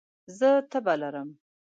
زه 0.37 0.49
تبه 0.71 0.93
لرم 1.01 1.29